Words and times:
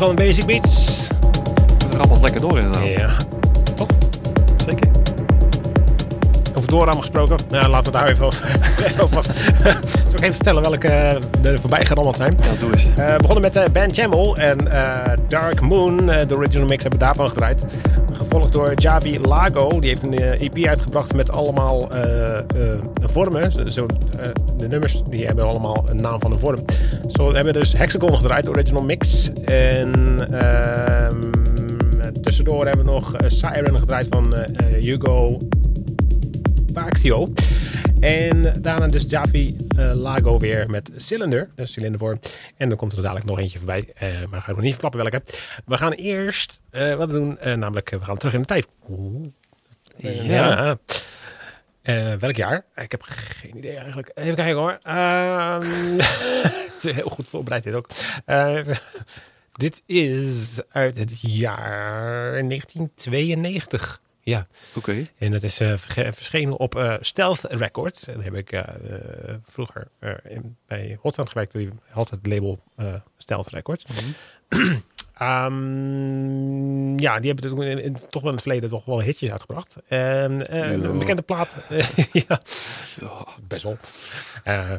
Van 0.00 0.14
Basic 0.14 0.46
Beats. 0.46 1.08
Het 1.84 1.94
rammelt 1.94 2.20
lekker 2.22 2.40
door 2.40 2.58
inderdaad. 2.58 2.86
Ja, 2.86 3.10
toch? 3.74 3.88
Zeker. 4.66 4.88
Over 6.54 6.70
doorram 6.70 7.00
gesproken. 7.00 7.36
Nou, 7.50 7.68
laten 7.68 7.92
we 7.92 7.98
daar 7.98 8.08
even 8.12 8.24
over. 8.24 9.24
Zal 9.84 10.12
ik 10.12 10.20
even 10.20 10.34
vertellen 10.34 10.62
welke 10.62 10.88
er 11.42 11.60
voorbij 11.60 11.84
gerammeld 11.86 12.16
zijn? 12.16 12.36
Ja, 12.42 12.60
doe 12.60 12.70
eens. 12.72 12.86
Uh, 12.86 12.94
we 12.94 13.16
begonnen 13.16 13.42
met 13.42 13.56
uh, 13.56 13.64
Ben 13.72 13.90
Jamel 13.90 14.36
en 14.36 14.58
Dark 15.28 15.60
Moon. 15.60 16.06
de 16.06 16.34
original 16.36 16.66
mix 16.66 16.82
hebben 16.82 17.00
we 17.00 17.06
daarvan 17.06 17.28
gedraaid. 17.28 17.64
Gevolgd 18.12 18.52
door 18.52 18.72
Javi 18.74 19.20
Lago. 19.20 19.80
Die 19.80 19.88
heeft 19.88 20.02
een 20.02 20.18
EP 20.18 20.64
uitgebracht 20.66 21.14
met 21.14 21.32
allemaal 21.32 21.88
vormen. 23.00 23.72
Zo, 23.72 23.86
de 24.56 24.68
nummers 24.68 25.02
die 25.08 25.26
hebben 25.26 25.44
allemaal 25.44 25.84
een 25.88 26.00
naam 26.00 26.20
van 26.20 26.32
een 26.32 26.38
vorm. 26.38 26.58
Zo 27.20 27.34
hebben 27.34 27.52
we 27.52 27.58
dus 27.58 27.72
Hexagon 27.72 28.16
gedraaid, 28.16 28.48
original 28.48 28.82
mix. 28.82 29.30
En 29.44 30.26
ehm, 30.40 31.32
tussendoor 32.22 32.66
hebben 32.66 32.84
we 32.84 32.90
nog 32.90 33.14
Siren 33.26 33.78
gedraaid 33.78 34.06
van 34.10 34.34
Hugo 34.64 35.38
Paxio. 36.72 37.32
En 37.98 38.54
daarna 38.62 38.88
dus 38.88 39.04
Javi 39.08 39.56
uh, 39.78 39.92
Lago 39.94 40.38
weer 40.38 40.70
met 40.70 40.90
Cylinder, 40.96 41.50
dus 41.54 41.72
cilindervorm. 41.72 42.18
En 42.56 42.68
dan 42.68 42.78
komt 42.78 42.92
er 42.92 43.02
dadelijk 43.02 43.26
nog 43.26 43.38
eentje 43.38 43.58
voorbij, 43.58 43.88
uh, 44.02 44.08
maar 44.30 44.40
ga 44.40 44.48
ik 44.48 44.54
nog 44.54 44.64
niet 44.64 44.70
verklappen 44.70 45.00
welke. 45.00 45.22
We 45.64 45.76
gaan 45.76 45.92
eerst 45.92 46.60
uh, 46.72 46.94
wat 46.94 47.10
doen, 47.10 47.38
namelijk 47.42 47.90
we 47.90 48.04
gaan 48.04 48.16
terug 48.16 48.34
in 48.34 48.40
de 48.40 48.46
tijd. 48.46 48.66
Oeh. 48.88 49.28
Ja. 49.96 50.76
Welk 52.18 52.36
jaar? 52.36 52.64
Ik 52.74 52.90
heb 52.90 53.02
geen 53.02 53.56
idee 53.56 53.76
eigenlijk. 53.76 54.10
Even 54.14 54.34
kijken 54.34 54.56
hoor. 54.56 54.78
Is 56.82 56.92
heel 56.92 57.10
goed 57.10 57.28
voorbereid 57.28 57.62
dit 57.62 57.74
ook. 57.74 57.88
dit 59.64 59.82
is 59.86 60.60
uit 60.68 60.96
het 60.96 61.20
jaar 61.20 62.32
1992. 62.48 64.00
Ja. 64.20 64.46
Oké. 64.74 65.08
En 65.18 65.30
dat 65.30 65.42
is 65.42 65.54
verschenen 65.54 66.56
op 66.56 66.98
Stealth 67.00 67.44
Records. 67.44 68.06
En 68.06 68.14
daar 68.14 68.24
heb 68.24 68.34
ik 68.34 68.62
vroeger 69.44 69.88
in, 70.28 70.56
bij 70.66 70.98
Hotsound 71.00 71.28
gewerkt. 71.28 71.52
Die 71.52 71.68
had 71.88 72.10
het 72.10 72.26
label 72.26 72.62
Stealth 73.18 73.48
Records. 73.48 73.84
Mm 73.86 74.14
-hmm. 74.48 74.82
um, 75.22 76.98
ja, 76.98 77.20
die 77.20 77.32
hebben 77.32 77.68
in, 77.68 77.82
in, 77.82 77.96
toch 78.10 78.22
wel 78.22 78.30
in 78.30 78.36
het 78.36 78.42
verleden 78.42 78.70
toch 78.70 78.84
wel 78.84 79.02
hitjes 79.02 79.30
uitgebracht. 79.30 79.76
En, 79.88 80.56
een 80.56 80.98
bekende 80.98 81.22
plaat. 81.22 81.56
ja, 82.28 82.40
best 83.48 83.62
wel. 83.62 83.76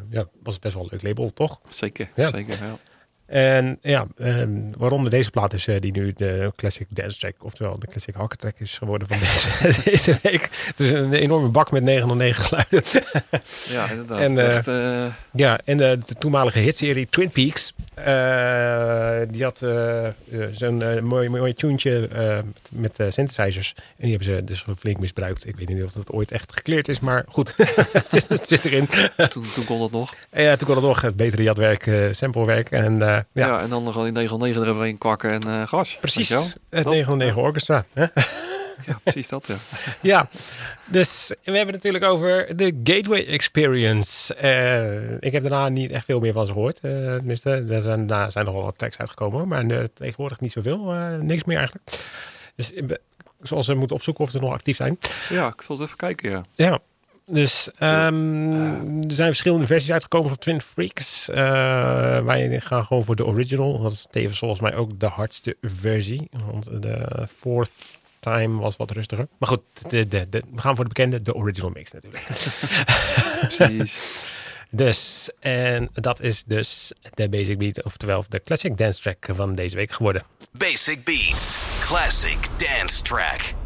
ja, 0.10 0.26
was 0.44 0.60
best 0.60 0.74
wel 0.74 0.84
een 0.84 0.90
leuk 0.92 1.04
label, 1.04 1.34
toch? 1.34 1.60
Zeker, 1.70 2.10
ja. 2.16 2.28
zeker. 2.28 2.54
Ja. 2.54 2.78
En 3.32 3.78
ja, 3.82 4.08
um, 4.18 4.70
waaronder 4.78 5.12
deze 5.12 5.30
plaat 5.30 5.54
is 5.54 5.68
uh, 5.68 5.80
die 5.80 5.92
nu 5.92 6.14
de 6.16 6.52
Classic 6.56 6.88
Dance 6.90 7.20
Track, 7.20 7.34
oftewel 7.44 7.80
de 7.80 7.88
Classic 7.88 8.16
Hakken 8.16 8.38
Track 8.38 8.60
is 8.60 8.78
geworden 8.78 9.08
van 9.08 9.20
deze, 9.62 9.82
deze 9.84 10.20
week. 10.22 10.50
Het 10.66 10.80
is 10.80 10.92
een 10.92 11.14
enorme 11.14 11.50
bak 11.50 11.72
met 11.72 11.84
909 11.84 12.44
geluiden. 12.44 12.84
ja, 13.70 13.90
inderdaad. 13.90 14.20
En, 14.20 14.38
echt. 14.38 14.66
Ja, 15.32 15.60
en 15.66 15.78
de, 15.78 16.00
de 16.06 16.14
toenmalige 16.14 16.60
hitserie 16.60 17.08
Twin 17.10 17.30
Peaks, 17.30 17.74
die 19.32 19.44
had 19.44 19.58
zo'n 20.54 21.04
mooi, 21.04 21.30
mooi 21.30 21.56
met, 22.72 22.96
synthesizers. 23.10 23.74
En 23.78 23.84
die 23.98 24.10
hebben 24.10 24.28
ze 24.28 24.44
dus 24.44 24.66
flink 24.78 25.00
misbruikt. 25.00 25.48
Ik 25.48 25.56
weet 25.56 25.68
niet 25.68 25.84
of 25.84 25.92
dat 25.92 26.12
ooit 26.12 26.32
echt 26.32 26.54
gekleerd 26.54 26.88
is, 26.88 27.00
maar 27.00 27.26
goed, 27.28 27.54
het, 28.10 28.28
het, 28.30 28.48
zit 28.48 28.66
erin. 28.66 28.88
toen, 29.30 29.44
toen 29.54 29.66
kon 29.66 29.80
dat 29.80 29.92
nog. 29.92 30.14
Ja, 30.32 30.56
toen 30.56 30.68
kon 30.68 30.76
het 30.76 30.86
nog. 30.86 31.02
Het 31.02 31.16
betere 31.16 31.44
jatwerk, 31.44 31.90
samplewerk 32.12 32.72
en 32.72 32.98
ja. 32.98 33.26
ja. 33.34 33.62
en 33.62 33.70
dan 33.70 33.88
gewoon 33.88 34.04
die 34.04 34.14
909 34.14 34.62
eroverheen 34.62 34.98
kwakken 34.98 35.40
en 35.40 35.68
gas. 35.68 35.98
Precies, 36.00 36.30
het 36.70 36.86
909 36.86 37.42
orchestra. 37.42 37.86
Hè? 37.94 38.06
Ja, 38.88 39.00
precies 39.04 39.28
dat, 39.28 39.48
ja. 39.48 39.56
ja, 40.12 40.30
dus 40.86 41.36
we 41.44 41.52
hebben 41.52 41.74
het 41.74 41.84
natuurlijk 41.84 42.04
over 42.04 42.58
de 42.58 42.80
Gateway 42.84 43.26
Experience. 43.26 44.36
Uh, 44.44 45.12
ik 45.20 45.32
heb 45.32 45.44
daarna 45.44 45.70
niet 45.70 45.92
echt 45.92 46.06
veel 46.06 46.20
meer 46.20 46.34
van 46.34 46.46
ze 46.46 46.52
gehoord. 46.52 46.80
Uh, 46.82 47.16
tenminste, 47.16 47.66
er 47.70 47.82
zijn, 47.82 48.08
daar 48.08 48.32
zijn 48.32 48.46
nogal 48.46 48.64
wat 48.64 48.78
tracks 48.78 48.98
uitgekomen, 48.98 49.48
maar 49.48 49.66
uh, 49.66 49.84
tegenwoordig 49.94 50.40
niet 50.40 50.52
zoveel. 50.52 50.80
niks 51.22 51.44
meer 51.44 51.58
eigenlijk. 51.58 51.92
Dus 52.56 52.72
zoals 53.42 53.66
ze 53.66 53.74
moeten 53.74 53.96
opzoeken 53.96 54.24
of 54.24 54.32
ze 54.32 54.40
nog 54.40 54.52
actief 54.52 54.76
zijn. 54.76 55.00
Ja, 55.30 55.48
ik 55.48 55.62
zal 55.62 55.76
eens 55.76 55.86
even 55.86 55.98
kijken, 55.98 56.30
ja. 56.30 56.46
Ja, 56.56 56.80
dus 57.26 57.70
um, 57.80 59.04
er 59.04 59.12
zijn 59.12 59.28
verschillende 59.28 59.66
versies 59.66 59.92
uitgekomen 59.92 60.30
van 60.30 60.38
Twin 60.38 60.62
Freaks. 60.62 61.30
Uh, 61.30 61.36
wij 62.24 62.60
gaan 62.60 62.86
gewoon 62.86 63.04
voor 63.04 63.16
de 63.16 63.26
original. 63.26 63.82
Dat 63.82 63.92
is 63.92 64.08
tevens 64.10 64.40
volgens 64.40 64.62
mij 64.62 64.76
ook 64.76 65.00
de 65.00 65.08
hardste 65.08 65.58
versie. 65.62 66.30
Want 66.52 66.82
de 66.82 67.28
fourth 67.38 67.72
time 68.22 68.58
was 68.58 68.78
wat 68.78 68.92
rustiger. 68.92 69.28
Maar 69.38 69.50
goed, 69.50 69.62
de, 69.90 70.08
de, 70.08 70.30
de, 70.30 70.44
we 70.54 70.62
gaan 70.62 70.76
voor 70.76 70.84
de 70.84 70.94
bekende, 70.94 71.22
de 71.22 71.36
original 71.36 71.70
mix 71.70 71.92
natuurlijk. 71.92 72.24
Precies. 73.58 74.00
dus, 74.72 75.30
en 75.40 75.90
dat 75.94 76.22
is 76.22 76.44
dus 76.44 76.92
de 77.14 77.30
Basic 77.30 77.58
Beat, 77.58 77.84
oftewel 77.84 78.24
de 78.30 78.44
Classic 78.44 78.78
Dance 78.78 79.02
Track 79.02 79.28
van 79.30 79.56
deze 79.56 79.76
week 79.76 79.92
geworden. 79.92 80.24
Basic 80.52 81.04
Beats, 81.04 81.58
Classic 81.80 82.40
Dance 82.58 83.02
Track. 83.02 83.61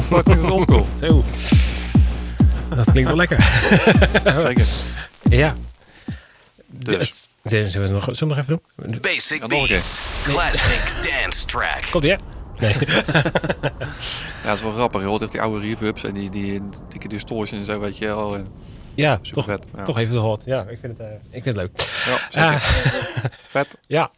Dat 0.00 0.10
of 0.10 0.26
eh, 0.26 0.38
dat 0.42 0.50
oldschool? 0.50 0.86
Zo. 0.98 1.24
Dat 2.76 2.90
klinkt 2.90 3.08
wel 3.08 3.16
lekker. 3.18 3.42
Zeker. 4.46 4.66
ja. 5.28 5.56
Dus. 6.66 7.28
Zullen 7.42 7.72
we 7.72 7.78
het 7.78 7.90
nog, 7.90 8.04
zullen 8.04 8.18
we 8.18 8.26
nog 8.26 8.38
even 8.38 8.60
doen? 8.76 9.00
Basic 9.00 9.40
Ja. 9.40 9.46
Beats. 9.46 10.00
Classic 10.22 10.92
dance 11.02 11.44
track. 11.44 11.86
Komt 11.90 12.04
ie, 12.04 12.10
hè? 12.10 12.16
Nee. 12.60 12.74
Ja, 14.42 14.52
dat 14.52 14.60
is 14.60 14.62
wel 14.64 14.72
grappig. 14.72 15.00
Je 15.00 15.06
hoort 15.06 15.22
echt 15.22 15.32
die 15.32 15.40
oude 15.40 15.66
reverbs 15.66 16.04
en 16.04 16.12
die, 16.12 16.30
die 16.30 16.62
dikke 16.88 17.08
distortion 17.08 17.60
en 17.60 17.66
zo, 17.66 17.80
weet 17.80 17.98
je 17.98 18.06
wel. 18.06 18.34
En 18.34 18.46
Ja, 18.94 19.18
Super 19.22 19.32
toch, 19.32 19.44
vet. 19.44 19.66
Ja. 19.76 19.82
toch 19.82 19.98
even 19.98 20.12
de 20.12 20.18
hot. 20.18 20.42
Ja, 20.44 20.62
ik 20.68 20.78
vind 20.80 20.98
het, 20.98 21.06
eh, 21.06 21.12
ik 21.30 21.42
vind 21.42 21.44
het 21.44 21.56
leuk. 21.56 21.70
Ja. 22.30 22.52
Ah, 22.52 22.56
Vet. 23.56 23.68
ja. 23.86 24.10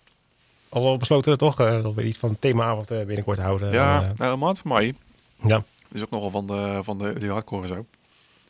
Al 0.69 0.97
besloten 0.97 1.39
toch 1.39 1.61
uh, 1.61 1.77
nog 1.81 1.95
weer 1.95 2.05
iets 2.05 2.19
van 2.19 2.37
themaavond 2.39 2.91
uh, 2.93 3.05
binnenkort 3.07 3.39
houden. 3.39 3.73
Ja, 3.73 4.01
Eh, 4.03 4.09
nou, 4.17 4.33
een 4.33 4.39
maand 4.39 4.59
van 4.59 4.71
mij 4.73 4.95
ja. 5.43 5.65
is 5.93 6.03
ook 6.03 6.11
nogal 6.11 6.31
van 6.31 6.47
de, 6.47 6.81
van 6.83 6.99
de, 6.99 7.19
die 7.19 7.31
hardcore 7.31 7.63
en 7.63 7.69
zo. 7.69 7.87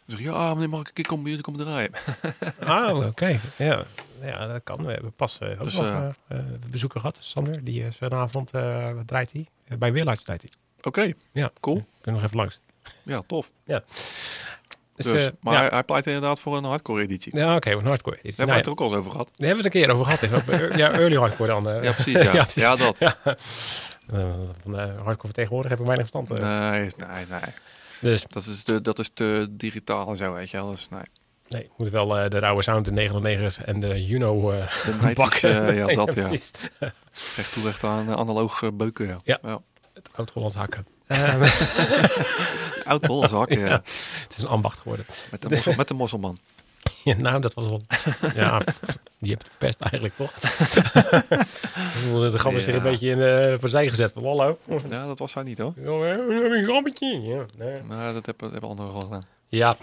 Dus 0.07 0.19
ik, 0.19 0.25
ja, 0.25 0.55
meneer, 0.55 0.69
mag 0.69 0.81
ik 0.81 0.87
een 0.89 0.93
keer 0.93 1.07
komen 1.07 1.29
jullie 1.29 1.43
komen 1.45 1.61
draaien? 1.61 1.91
Ah, 2.65 3.07
oké. 3.07 3.41
Ja. 3.57 3.83
ja, 4.21 4.47
dat 4.47 4.63
kan. 4.65 4.85
We 4.85 4.93
hebben 4.93 5.13
pas 5.13 5.39
eh, 5.39 5.51
ook 5.51 5.63
Dus, 5.65 5.77
nog 5.77 5.85
eh, 5.87 6.09
eh, 6.29 6.39
bezoeker 6.71 7.01
gehad, 7.01 7.19
Sander. 7.23 7.65
Die 7.65 7.83
is 7.83 7.97
vanavond, 7.97 8.51
wat 8.51 9.07
draait 9.07 9.33
hij? 9.33 9.47
Bij 9.79 9.93
Weerluids 9.93 10.23
draait 10.25 10.43
hij. 10.43 10.51
Oké, 10.83 11.13
Ja, 11.33 11.51
Cool. 11.61 11.77
Kunnen 11.77 11.91
we 12.03 12.11
nog 12.11 12.23
even 12.23 12.37
langs. 12.37 12.61
ja, 13.03 13.23
tof. 13.27 13.51
Dus, 13.65 15.07
Dus, 15.07 15.27
eh, 15.27 15.33
maar 15.41 15.55
ja, 15.55 15.61
hij, 15.61 15.69
hij 15.69 15.83
pleit 15.85 16.07
inderdaad 16.07 16.41
voor 16.41 16.57
een 16.57 16.65
hardcore 16.65 17.03
editie. 17.03 17.37
ja 17.37 17.57
oké, 17.57 17.71
een 17.71 17.87
hardcore. 17.87 18.17
editie. 18.23 18.37
Daar 18.47 18.47
hebben 18.47 18.47
we 18.47 18.47
Nou 18.47 18.57
het 18.57 18.67
er 18.67 18.73
ook 18.73 18.81
al 18.81 18.87
eens 18.87 18.99
over 18.99 19.11
gehad. 19.11 19.31
Daar 19.37 19.49
hebben 19.49 19.65
we 19.65 19.69
het 19.69 19.75
een 19.75 19.83
keer 19.83 19.95
over 19.95 20.31
gehad. 20.31 20.71
Eh, 20.71 20.77
ja, 20.77 20.93
early 20.93 21.17
hardcore 21.17 21.63
dan. 21.63 21.83
Ja, 21.83 21.93
precies. 21.93 22.13
Ja, 22.13 22.33
ja, 22.39 22.45
precies. 22.45 22.79
dat. 22.79 22.99
Ja. 22.99 23.17
Eh, 23.25 23.33
van 24.63 24.79
eh, 24.79 25.03
hardcore 25.05 25.33
tegenwoordig 25.33 25.71
heb 25.71 25.81
ik 25.81 25.87
weinig 25.87 26.09
verstand. 26.11 26.41
eh. 26.43 26.71
Nee, 26.71 26.81
nee, 26.81 27.27
nee. 27.31 27.41
Dus 28.01 28.25
Dat 28.29 28.47
is, 28.47 28.63
te, 28.63 28.81
dat 28.81 28.99
is 28.99 29.11
te 29.15 29.47
digitaal 29.51 30.09
en 30.09 30.17
zo, 30.17 30.33
weet 30.33 30.51
je 30.51 30.57
wel. 30.57 30.71
Dus, 30.71 30.89
nee. 30.89 31.01
nee, 31.49 31.63
we 31.63 31.73
moeten 31.77 32.07
wel 32.07 32.19
eh, 32.19 32.31
de 32.31 32.39
rauwe 32.39 32.63
sound, 32.63 32.85
de 32.85 33.09
909's 33.09 33.59
en 33.65 33.81
de 33.81 34.07
Juno 34.07 34.51
eh 34.53 34.67
De 34.85 35.13
bakken. 35.15 35.67
eh, 35.69 35.77
ja, 35.89 35.95
dat 35.95 36.15
ja. 36.15 36.27
precies. 36.29 36.51
Echt 37.37 37.53
toe 37.53 37.69
echt 37.69 37.85
aan 37.85 38.09
eh, 38.09 38.15
analoog 38.17 38.63
eh, 38.63 38.69
beuken, 38.75 39.07
ja. 39.07 39.39
Ja. 39.43 39.61
Het 39.95 40.09
oud-Hollands 40.15 40.55
hakken. 40.57 40.87
Eh, 41.07 41.43
Oud-Hollands 42.85 43.33
hakken, 43.33 43.59
ja. 43.67 43.67
Ja. 43.67 43.81
het 44.23 44.35
is 44.37 44.43
een 44.43 44.49
ambacht 44.49 44.79
geworden. 44.79 45.07
Met, 45.31 45.43
de 45.43 45.49
mossel, 45.49 45.75
met 45.77 45.89
de 45.89 45.95
mosselman. 45.95 46.39
Ja, 47.15 47.15
nou, 47.19 47.41
dat 47.41 47.55
was 47.55 47.69
wel... 47.69 47.83
Ja, 48.35 48.61
die 49.21 49.31
hebt 49.31 49.43
het 49.43 49.51
verpest 49.51 49.81
eigenlijk, 49.81 50.17
toch? 50.17 50.33
de 52.33 52.39
zich 52.61 52.67
een 52.67 52.75
Ja. 52.75 52.81
beetje 52.81 53.11
in 53.11 53.19
uh, 53.19 53.55
voor 53.61 53.69
zij 53.69 53.89
gezet. 53.89 54.13
Van, 54.13 54.25
hallo. 54.25 54.59
Ja, 54.91 55.07
dat 55.07 55.19
was 55.19 55.35
hij 55.35 55.43
niet 55.43 55.59
hoor. 55.59 55.73
Ja, 55.77 56.17
we 56.17 56.57
een 56.59 56.65
grappetje. 56.65 57.21
Ja, 57.23 57.45
nee. 57.57 57.83
Nou, 57.89 58.15
dat 58.15 58.27
hebben, 58.27 58.51
hebben 58.53 58.71
anderen 58.71 58.93
al 58.93 59.01
gedaan. 59.01 59.23
ja. 59.49 59.77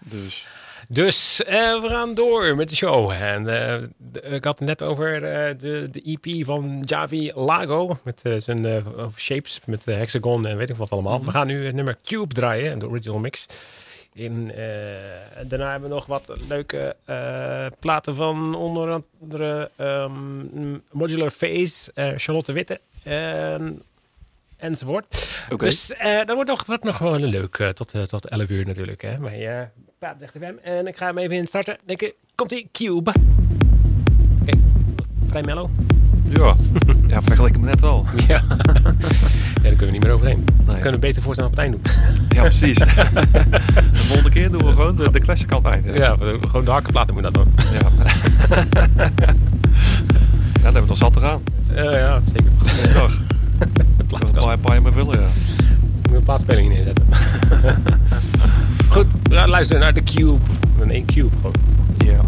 Dus, 0.00 0.46
Dus 0.88 1.44
eh, 1.44 1.80
we 1.80 1.88
gaan 1.88 2.14
door 2.14 2.56
met 2.56 2.68
de 2.68 2.76
show. 2.76 3.10
En 3.10 3.38
eh, 3.48 3.82
de- 3.96 4.20
ik 4.20 4.44
had 4.44 4.58
het 4.58 4.68
net 4.68 4.82
over 4.82 5.14
eh, 5.14 5.54
de, 5.58 5.88
de 5.92 6.02
EP 6.20 6.44
van 6.46 6.82
Javi 6.86 7.32
Lago. 7.34 7.98
Met 8.02 8.20
eh, 8.22 8.32
zijn 8.38 8.66
eh, 8.66 8.76
shapes, 9.16 9.60
met 9.66 9.84
de 9.84 9.92
hexagon 9.92 10.46
en 10.46 10.56
weet 10.56 10.70
ik 10.70 10.76
wat 10.76 10.90
allemaal. 10.90 11.24
We 11.24 11.30
gaan 11.30 11.46
nu 11.46 11.66
het 11.66 11.74
nummer 11.74 11.98
Cube 12.04 12.34
draaien, 12.34 12.78
de 12.78 12.88
original 12.88 13.18
mix. 13.18 13.46
In, 14.18 14.52
eh, 14.54 14.64
daarna 15.46 15.70
hebben 15.70 15.88
we 15.88 15.94
nog 15.94 16.06
wat 16.06 16.34
leuke 16.48 16.96
eh, 17.04 17.66
platen 17.80 18.14
van 18.14 18.54
onder 18.54 19.02
andere 19.20 19.70
ehm, 19.76 20.72
Modular 20.90 21.30
Phase, 21.30 21.90
eh, 21.94 22.12
Charlotte 22.16 22.52
Witte 22.52 22.80
en, 23.02 23.82
enzovoort. 24.56 25.28
oké. 25.50 25.64
Dus 25.64 25.92
eh 25.94 26.16
dat 26.16 26.34
wordt 26.34 26.50
nog, 26.50 26.66
wordt 26.66 26.84
nog 26.84 26.98
wel 26.98 27.18
leuk 27.18 27.72
tot, 27.74 28.08
tot 28.08 28.26
11 28.26 28.50
uur 28.50 28.66
natuurlijk. 28.66 29.02
Hè? 29.02 29.18
Maar 29.18 29.36
ja, 29.36 29.70
FM. 30.00 30.54
En 30.62 30.86
ik 30.86 30.96
ga 30.96 31.06
hem 31.06 31.18
even 31.18 31.36
instarten. 31.36 31.78
Denk 31.84 32.02
ik, 32.02 32.14
komt 32.34 32.52
ie, 32.52 32.68
Cube. 32.72 33.12
Oké, 34.42 34.58
vrij 35.26 35.42
mellow. 35.42 35.70
Ja, 36.28 36.56
ja 37.12 37.22
vergeleken 37.22 37.60
me 37.60 37.66
net 37.66 37.80
wel. 37.80 38.06
Ja. 38.26 38.42
ja, 39.62 39.68
daar 39.68 39.70
kunnen 39.70 39.86
we 39.86 39.92
niet 39.92 40.02
meer 40.02 40.12
overheen. 40.12 40.44
We 40.64 40.78
kunnen 40.78 41.00
beter 41.00 41.22
voorstaan 41.22 41.46
op 41.46 41.50
het 41.56 41.60
eind 41.60 41.72
doen. 41.72 41.82
Ja, 42.38 42.42
precies. 42.42 42.76
de 42.78 42.90
volgende 43.92 44.30
keer 44.30 44.50
doen 44.50 44.64
we 44.66 44.72
gewoon 44.72 44.96
de, 44.96 45.10
de 45.10 45.20
classic 45.20 45.48
hè. 45.84 45.92
Ja, 45.94 46.18
we- 46.18 46.38
gewoon 46.48 46.64
de 46.64 46.70
hakkenplaten 46.70 47.14
moeten 47.14 47.32
dat 47.32 47.44
doen. 47.44 47.54
Ja. 47.72 47.78
ja, 49.04 49.10
daar 50.52 50.62
hebben 50.62 50.82
we 50.82 50.88
nog 50.88 50.96
zat 50.96 51.16
eraan. 51.16 51.40
Ja, 51.74 51.96
ja, 51.96 52.20
zeker. 52.26 52.50
Goedendag. 52.58 53.20
De 53.96 54.04
plaatkast. 54.06 54.34
gaan 54.44 54.52
een 54.52 54.60
paar 54.60 54.82
meer 54.82 54.92
vullen, 54.92 55.20
ja. 55.20 55.26
Moet 56.08 56.16
een 56.16 56.22
plaatspeling 56.22 56.68
neerzetten. 56.68 57.04
Goed, 58.88 59.06
we 59.22 59.34
gaan 59.34 59.48
luisteren 59.48 59.82
naar 59.82 59.94
de 59.94 60.02
Cube. 60.02 60.38
Een 60.80 60.90
één 60.90 61.04
Cube 61.06 61.28
gewoon. 61.36 61.54
Ja. 62.04 62.20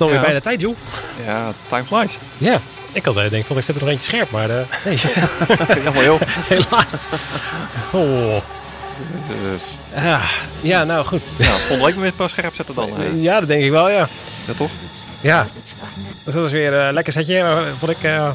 Het 0.00 0.08
alweer 0.08 0.16
Ja. 0.18 0.24
bijna 0.24 0.40
tijd, 0.40 0.60
joh. 0.60 0.76
Ja, 1.26 1.52
time 1.68 1.84
flies. 1.84 2.18
Ja, 2.38 2.60
ik 2.92 3.04
had 3.04 3.14
denk 3.30 3.46
van 3.46 3.56
ik 3.56 3.64
zet 3.64 3.76
er 3.76 3.80
nog 3.82 3.90
eentje 3.90 4.10
scherp, 4.10 4.30
maar 4.30 4.50
eh, 4.50 4.64
nee, 4.84 4.98
Jammer 5.84 6.04
joh. 6.04 6.20
helaas. 6.48 7.06
Oh, 7.90 8.36
Dus 9.52 9.62
ah, 9.94 10.22
ja, 10.60 10.84
nou 10.84 11.04
goed. 11.06 11.22
ja, 11.36 11.44
volgende 11.52 11.84
week 11.84 11.94
weer 11.94 12.04
een 12.06 12.14
paar 12.14 12.28
scherp 12.28 12.54
zetten 12.54 12.74
dan. 12.74 12.88
eh. 12.88 13.22
Ja, 13.22 13.38
dat 13.38 13.48
denk 13.48 13.62
ik 13.64 13.70
wel, 13.70 13.90
ja. 13.90 14.08
Ja, 14.46 14.52
toch? 14.56 14.70
Ja, 15.20 15.46
dat 16.24 16.34
was 16.34 16.50
weer 16.52 16.72
een 16.76 16.94
lekker 16.94 17.12
setje. 17.12 17.36
eh, 17.38 17.58
Vond 17.78 17.90
ik, 17.90 18.02
eh 18.02 18.30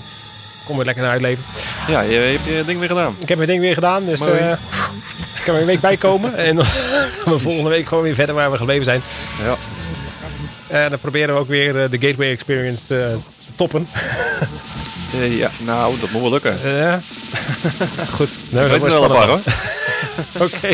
kom 0.65 0.75
weer 0.75 0.85
lekker 0.85 1.03
naar 1.03 1.11
uitleven. 1.11 1.43
Ja, 1.87 2.01
je, 2.01 2.11
je 2.11 2.17
hebt 2.19 2.45
je 2.45 2.63
ding 2.65 2.79
weer 2.79 2.87
gedaan. 2.87 3.15
Ik 3.21 3.27
heb 3.29 3.37
mijn 3.37 3.49
ding 3.49 3.61
weer 3.61 3.73
gedaan, 3.73 4.05
dus 4.05 4.19
eh, 4.19 4.51
ik 5.35 5.41
kan 5.45 5.55
er 5.55 5.61
een 5.61 5.67
week 5.67 5.79
bij 5.79 5.97
komen. 5.97 6.35
En 6.37 6.55
dan 6.55 6.65
gaan 7.23 7.33
we 7.33 7.39
volgende 7.39 7.69
week 7.69 7.87
gewoon 7.87 8.03
weer 8.03 8.15
verder 8.15 8.35
waar 8.35 8.51
we 8.51 8.57
gebleven 8.57 8.83
zijn. 8.83 9.01
Ja. 9.43 9.55
En 10.67 10.89
dan 10.89 10.99
proberen 10.99 11.33
we 11.35 11.41
ook 11.41 11.47
weer 11.47 11.83
eh, 11.83 11.89
de 11.89 11.99
Gateway 11.99 12.31
Experience 12.31 13.03
eh, 13.03 13.11
te 13.11 13.51
toppen. 13.55 13.87
Eh, 15.19 15.37
ja, 15.37 15.49
nou, 15.65 15.99
dat 15.99 16.11
moet 16.11 16.21
wel 16.21 16.31
lukken. 16.31 16.57
Ja. 16.63 16.99
Goed. 18.17 18.29
Nou, 18.49 18.69
dat 18.69 18.79
wordt 18.79 18.93
wel 18.93 19.07
paar, 19.07 19.27
dan. 19.27 19.39
Oké. 20.45 20.73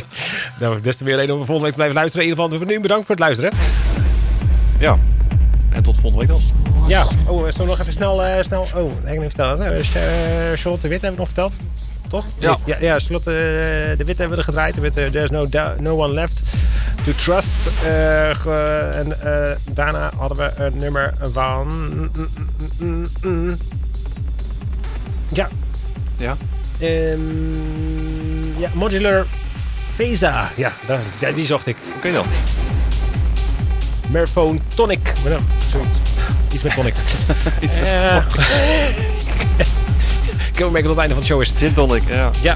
Nou, 0.59 0.81
des 0.81 0.97
te 0.97 1.03
meer 1.03 1.15
reden 1.15 1.35
om 1.35 1.45
volgende 1.45 1.61
week 1.61 1.69
te 1.71 1.75
blijven 1.75 1.95
luisteren. 1.95 2.25
In 2.25 2.29
ieder 2.29 2.43
geval, 2.43 2.59
voor 2.59 2.67
nu 2.75 2.79
bedankt 2.81 3.05
voor 3.05 3.15
het 3.15 3.23
luisteren. 3.23 3.53
Ja. 4.79 4.97
En 5.69 5.83
tot 5.83 5.99
volgende 5.99 6.25
week 6.25 6.27
dan. 6.27 6.41
Ja. 6.87 7.01
Oh, 7.27 7.39
zullen 7.39 7.57
we 7.57 7.65
nog 7.65 7.79
even 7.79 7.93
snel... 7.93 8.23
eh, 8.23 8.43
snel 8.43 8.67
oh, 8.75 8.91
ik 8.91 8.97
heb 9.03 9.17
niet 9.17 9.33
verteld. 9.35 9.59
Eh, 9.59 9.67
Charlotte 10.55 10.81
de 10.81 10.87
Wit 10.87 11.01
hebben 11.01 11.11
we 11.11 11.17
nog 11.17 11.27
verteld. 11.27 11.53
Toch? 12.11 12.25
Ja. 12.37 12.57
Ja, 12.65 12.77
ja 12.79 12.99
Charlotte 12.99 13.31
eh, 13.31 13.97
de 13.97 14.03
Wit 14.03 14.17
hebben 14.17 14.29
we 14.29 14.35
er 14.37 14.43
gedraaid. 14.43 14.81
Met 14.81 14.97
eh, 14.97 15.05
There's 15.05 15.29
no, 15.29 15.47
no 15.79 16.03
One 16.03 16.13
Left 16.13 16.39
to 17.03 17.11
Trust. 17.15 17.53
Eh, 17.83 18.97
en 18.97 19.21
eh, 19.21 19.55
daarna 19.71 20.11
hadden 20.17 20.37
we 20.37 20.51
een 20.63 20.77
nummer 20.77 21.13
van... 21.31 21.67
mm, 21.67 22.11
mm, 22.15 22.27
mm, 22.79 23.05
mm. 23.21 23.57
Ja. 25.33 25.47
Ja. 26.17 26.35
Ehm, 26.79 28.59
ja, 28.59 28.69
Modular 28.73 29.25
Phasa. 29.95 30.49
Ja, 30.55 30.71
daar, 31.19 31.33
die 31.33 31.45
zocht 31.45 31.67
ik. 31.67 31.77
Oké 31.97 32.11
dan. 32.11 32.25
Merphone 34.09 34.59
Tonic. 34.75 35.13
Zoiets. 35.71 35.97
Iets 36.53 36.63
met 36.63 36.73
tonic. 36.73 36.95
Iets 37.61 37.75
met 37.75 37.87
Eh, 37.87 38.15
ik 40.67 40.73
merken 40.73 40.89
tot 40.89 41.01
het 41.01 41.09
einde 41.09 41.13
van 41.13 41.23
de 41.23 41.27
show 41.27 41.41
is. 41.41 41.51
Gin 41.57 41.73
tonic, 41.73 42.03
ja. 42.07 42.29
Ja. 42.41 42.55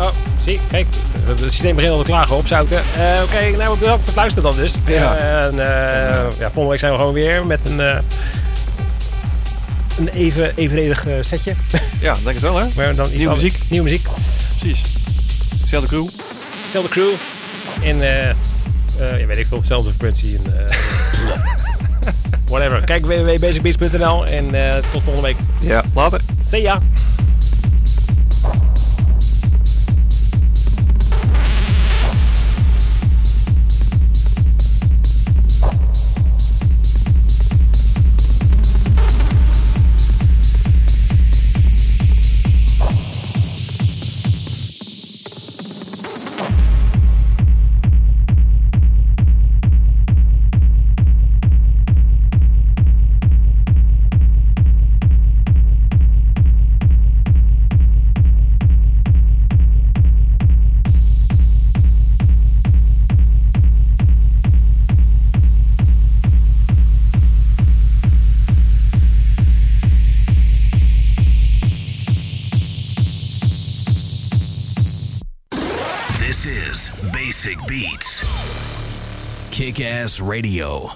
Oh, 0.00 0.08
zie, 0.46 0.60
kijk. 0.70 0.86
Het 1.24 1.40
systeem 1.40 1.74
begint 1.74 1.92
al 1.92 1.98
te 1.98 2.04
klagen 2.04 2.36
op 2.36 2.46
zouten. 2.46 2.76
Eh, 2.76 3.22
Oké, 3.22 3.56
nou 3.56 3.78
bedankt 3.78 3.98
voor 3.98 4.06
het 4.06 4.14
luisteren 4.14 4.50
dan 4.50 4.60
dus. 4.60 4.72
Ja. 4.86 5.16
En, 5.16 5.50
eh, 5.50 6.38
ja, 6.38 6.44
volgende 6.44 6.68
week 6.68 6.78
zijn 6.78 6.92
we 6.92 6.98
gewoon 6.98 7.12
weer 7.12 7.46
met 7.46 7.60
een, 7.68 7.80
eh, 7.80 7.98
een 9.98 10.08
even, 10.08 10.52
evenredig 10.56 11.06
setje. 11.20 11.54
Ja, 12.00 12.12
denk 12.12 12.26
het 12.26 12.40
wel 12.40 12.58
hè. 12.58 12.66
Maar 12.76 12.94
dan 12.94 13.06
iets 13.06 13.14
Nieuwe 13.14 13.32
muziek. 13.32 13.58
Nieuwe 13.68 13.84
muziek. 13.84 14.06
Precies. 14.58 14.82
Zelfde 15.66 15.88
crew. 15.88 16.08
Zelfde 16.70 16.90
crew. 16.90 17.10
En 17.82 18.00
eh 18.00 18.34
eh, 19.00 19.20
ja, 19.20 19.26
weet 19.26 19.38
ik 19.38 19.46
veel, 19.46 19.62
zelfde 19.64 19.90
frequentie. 19.90 20.38
En, 20.44 20.66
eh, 20.66 20.76
whatever. 22.50 22.84
Kijk 22.84 23.06
www.basicbeats.nl 23.06 24.26
en 24.26 24.50
tot 24.92 25.02
volgende 25.02 25.22
week. 25.22 25.36
Ja, 25.60 25.84
later. 25.94 26.20
See 26.50 26.62
ya. 26.62 26.80
Radio. 80.18 80.88